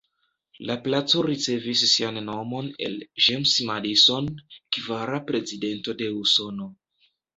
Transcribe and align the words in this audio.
La 0.69 0.75
placo 0.85 1.19
ricevis 1.27 1.83
sian 1.91 2.17
nomon 2.29 2.69
el 2.87 2.95
James 3.27 3.53
Madison, 3.69 4.33
kvara 4.79 5.21
Prezidento 5.29 5.97
de 6.01 6.09
Usono. 6.23 6.73